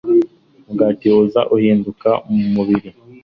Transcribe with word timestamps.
mugati, 0.65 1.07
uza 1.23 1.41
guhinduka 1.51 2.09
umubiri 2.31 2.89